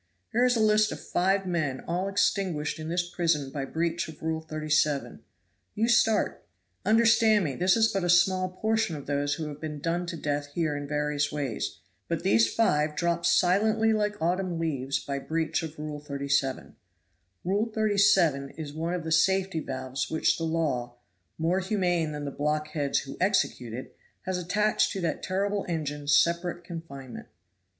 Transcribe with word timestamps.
Here 0.31 0.43
is 0.43 0.55
a 0.57 0.61
list 0.61 0.91
of 0.91 0.99
five 0.99 1.45
men 1.45 1.79
all 1.81 2.07
extinguished 2.09 2.79
in 2.79 2.89
this 2.89 3.07
prison 3.07 3.51
by 3.51 3.65
breach 3.65 4.07
of 4.07 4.23
Rule 4.23 4.41
37. 4.41 5.21
You 5.75 5.87
start. 5.87 6.43
Understand 6.83 7.45
me, 7.45 7.53
this 7.53 7.77
is 7.77 7.93
but 7.93 8.03
a 8.03 8.09
small 8.09 8.49
portion 8.49 8.95
of 8.95 9.05
those 9.05 9.35
who 9.35 9.47
have 9.47 9.61
been 9.61 9.79
done 9.79 10.07
to 10.07 10.17
death 10.17 10.47
here 10.55 10.75
in 10.75 10.87
various 10.87 11.31
ways; 11.31 11.81
but 12.07 12.23
these 12.23 12.51
five 12.51 12.95
dropped 12.95 13.27
silently 13.27 13.93
like 13.93 14.19
autumn 14.19 14.57
leaves 14.57 14.97
by 14.97 15.19
breach 15.19 15.61
of 15.61 15.77
Rule 15.77 15.99
37. 15.99 16.75
Rule 17.43 17.67
37 17.71 18.49
is 18.57 18.73
one 18.73 18.95
of 18.95 19.03
the 19.03 19.11
safety 19.11 19.59
valves 19.59 20.09
which 20.09 20.35
the 20.39 20.43
law, 20.43 20.95
more 21.37 21.59
humane 21.59 22.11
than 22.11 22.25
the 22.25 22.31
blockheads 22.31 23.01
who 23.01 23.17
execute 23.21 23.71
it, 23.75 23.95
has 24.23 24.39
attached 24.39 24.91
to 24.93 25.01
that 25.01 25.21
terrible 25.21 25.63
engine 25.69 26.07
separate 26.07 26.63
confinement." 26.63 27.27